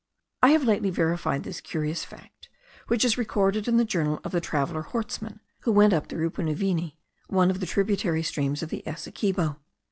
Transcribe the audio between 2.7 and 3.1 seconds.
which